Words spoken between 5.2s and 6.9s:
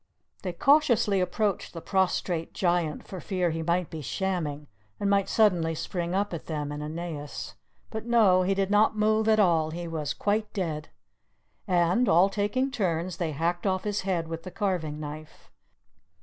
suddenly spring up at them and